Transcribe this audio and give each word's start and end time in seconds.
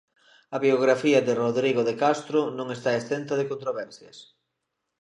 A 0.55 0.57
biografía 0.65 1.19
de 1.27 1.33
Rodrigo 1.43 1.81
de 1.89 1.95
Castro 2.03 2.39
non 2.57 2.67
está 2.75 2.91
exenta 2.95 3.33
de 3.37 3.49
controversias. 3.51 4.17